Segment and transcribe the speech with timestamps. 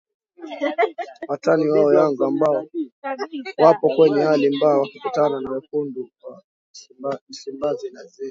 [1.27, 2.67] watani wao Yanga ambao
[3.57, 6.09] wapo kwenye hali mbaya wakikutana na Wekundu
[7.01, 8.13] wa Msimbazi lazima